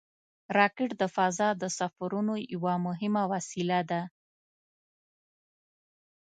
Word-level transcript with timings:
راکټ 0.57 0.89
د 1.01 1.03
فضا 1.15 1.49
د 1.61 1.63
سفرونو 1.79 2.33
یوه 2.55 2.73
مهمه 2.85 3.23
وسیله 3.33 3.79
ده 3.89 4.01